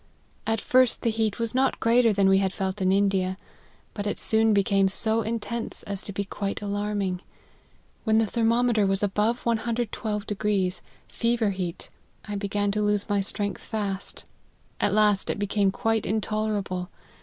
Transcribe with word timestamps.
At 0.47 0.59
first 0.59 1.03
the 1.03 1.11
heat 1.11 1.37
was 1.37 1.53
not 1.53 1.79
greater 1.79 2.11
than 2.11 2.27
we 2.27 2.39
had 2.39 2.51
felt 2.53 2.81
in 2.81 2.91
India, 2.91 3.37
but 3.93 4.07
it 4.07 4.17
soon 4.17 4.51
became 4.51 4.87
so 4.87 5.21
intense 5.21 5.83
as 5.83 6.01
to 6.01 6.11
be 6.11 6.25
quite 6.25 6.59
alarming. 6.59 7.21
When 8.03 8.17
the 8.17 8.25
thermometer 8.25 8.87
was 8.87 9.03
above 9.03 9.45
112, 9.45 10.25
fever 11.07 11.51
heat, 11.51 11.91
I 12.27 12.35
be 12.35 12.47
gan 12.47 12.71
to 12.71 12.81
lose 12.81 13.09
my 13.09 13.21
strength 13.21 13.61
fast; 13.63 14.25
at 14.79 14.91
last, 14.95 15.29
it 15.29 15.37
became 15.37 15.69
quite 15.69 16.07
intolerable. 16.07 16.89